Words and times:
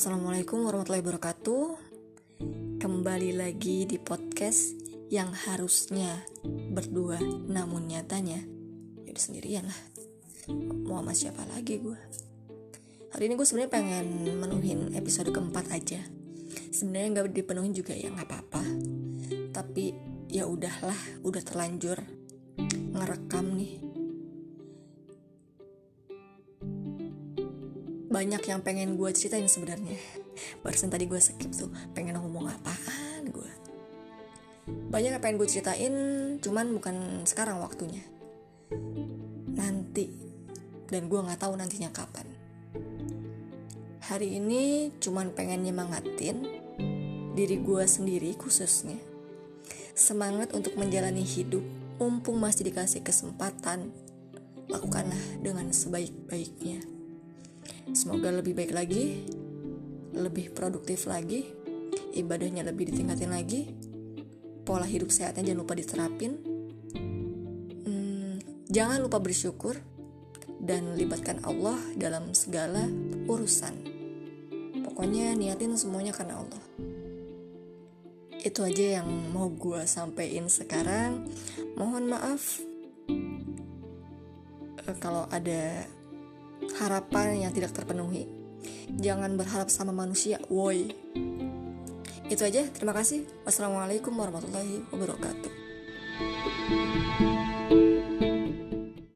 Assalamualaikum 0.00 0.64
warahmatullahi 0.64 1.04
wabarakatuh. 1.04 1.64
Kembali 2.80 3.36
lagi 3.36 3.84
di 3.84 4.00
podcast 4.00 4.72
yang 5.12 5.28
harusnya 5.28 6.24
berdua 6.72 7.20
Namun 7.20 7.84
nyatanya 7.84 8.40
ya 9.04 9.10
udah 9.12 9.20
sendirian 9.20 9.68
lah. 9.68 9.76
Mau 10.88 11.04
sama 11.04 11.12
siapa 11.12 11.44
lagi 11.52 11.84
gue 11.84 12.00
Hari 13.12 13.28
ini 13.28 13.36
gue 13.36 13.44
sebenarnya 13.44 13.76
pengen 13.76 14.40
menuhin 14.40 14.96
episode 14.96 15.36
keempat 15.36 15.68
aja. 15.68 16.00
Sebenarnya 16.72 17.20
nggak 17.20 17.36
dipenuhin 17.36 17.76
juga 17.76 17.92
ya 17.92 18.08
nggak 18.08 18.24
apa-apa. 18.24 18.64
Tapi 19.52 19.92
ya 20.32 20.48
udahlah 20.48 20.96
udah 21.28 21.44
terlanjur 21.44 22.00
ngerekam 22.96 23.52
nih 23.52 23.89
banyak 28.10 28.42
yang 28.42 28.60
pengen 28.60 28.98
gue 28.98 29.10
ceritain 29.14 29.46
sebenarnya. 29.46 29.96
Barusan 30.66 30.90
tadi 30.90 31.06
gue 31.06 31.20
skip 31.22 31.54
tuh 31.54 31.70
pengen 31.94 32.18
ngomong 32.18 32.50
apaan 32.50 33.30
gue 33.30 33.60
banyak 34.90 35.14
yang 35.14 35.22
pengen 35.22 35.38
gue 35.38 35.48
ceritain 35.48 35.94
cuman 36.42 36.66
bukan 36.74 36.96
sekarang 37.26 37.62
waktunya. 37.62 38.02
Nanti 39.54 40.10
dan 40.90 41.06
gue 41.06 41.20
nggak 41.22 41.40
tahu 41.40 41.54
nantinya 41.54 41.90
kapan. 41.94 42.26
Hari 44.10 44.42
ini 44.42 44.90
cuman 44.98 45.30
pengen 45.30 45.62
nyemangatin 45.62 46.42
diri 47.38 47.56
gue 47.62 47.84
sendiri 47.86 48.34
khususnya. 48.34 48.98
Semangat 49.94 50.50
untuk 50.54 50.74
menjalani 50.74 51.22
hidup 51.22 51.62
mumpung 52.02 52.40
masih 52.42 52.72
dikasih 52.72 53.04
kesempatan 53.06 53.92
lakukanlah 54.70 55.18
dengan 55.42 55.70
sebaik-baiknya 55.70 56.99
Semoga 57.90 58.30
lebih 58.30 58.54
baik 58.54 58.72
lagi, 58.72 59.24
lebih 60.14 60.54
produktif 60.54 61.06
lagi, 61.10 61.46
ibadahnya 62.14 62.66
lebih 62.66 62.90
ditingkatin 62.90 63.30
lagi, 63.30 63.70
pola 64.62 64.86
hidup 64.86 65.10
sehatnya 65.10 65.50
jangan 65.50 65.60
lupa 65.66 65.74
diterapin. 65.74 66.32
Hmm, 67.86 68.38
jangan 68.70 69.02
lupa 69.02 69.18
bersyukur 69.18 69.74
dan 70.60 70.94
libatkan 70.94 71.40
Allah 71.42 71.78
dalam 71.96 72.36
segala 72.36 72.86
urusan. 73.26 73.74
Pokoknya 74.86 75.32
niatin 75.34 75.74
semuanya 75.74 76.12
karena 76.12 76.38
Allah. 76.44 76.62
Itu 78.40 78.64
aja 78.64 79.00
yang 79.00 79.08
mau 79.32 79.52
gue 79.52 79.84
sampaikan 79.84 80.48
sekarang. 80.48 81.28
Mohon 81.76 82.04
maaf 82.16 82.60
eh, 84.84 84.96
kalau 85.00 85.28
ada 85.28 85.84
harapan 86.78 87.48
yang 87.48 87.52
tidak 87.56 87.74
terpenuhi. 87.74 88.28
Jangan 89.00 89.34
berharap 89.34 89.72
sama 89.72 89.90
manusia, 89.90 90.38
woi. 90.52 90.92
Itu 92.30 92.42
aja, 92.46 92.62
terima 92.70 92.94
kasih. 92.94 93.26
Wassalamualaikum 93.42 94.14
warahmatullahi 94.14 94.86
wabarakatuh. 94.94 95.69